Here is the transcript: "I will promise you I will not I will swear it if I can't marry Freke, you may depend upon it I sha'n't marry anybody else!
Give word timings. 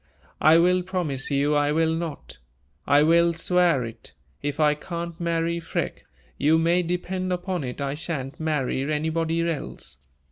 "I 0.41 0.57
will 0.57 0.81
promise 0.81 1.29
you 1.29 1.53
I 1.53 1.71
will 1.71 1.93
not 1.93 2.39
I 2.87 3.03
will 3.03 3.33
swear 3.33 3.85
it 3.85 4.13
if 4.41 4.59
I 4.59 4.73
can't 4.73 5.19
marry 5.19 5.59
Freke, 5.59 6.05
you 6.39 6.57
may 6.57 6.81
depend 6.81 7.31
upon 7.31 7.63
it 7.63 7.79
I 7.79 7.93
sha'n't 7.93 8.39
marry 8.39 8.81
anybody 8.91 9.47
else! 9.47 9.99